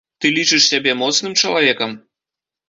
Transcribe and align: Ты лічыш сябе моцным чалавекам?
Ты 0.23 0.29
лічыш 0.37 0.61
сябе 0.71 0.95
моцным 1.01 1.37
чалавекам? 1.43 1.95